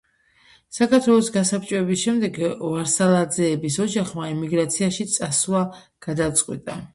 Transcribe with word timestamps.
საქართველოს 0.75 1.27
გასაბჭოების 1.35 2.01
შემდეგ 2.05 2.39
ვირსალაძეების 2.63 3.77
ოჯახმა 3.85 4.27
ემიგრაციაში 4.31 5.07
წასვლა 5.19 5.63
გადაწყვიტა. 6.09 6.81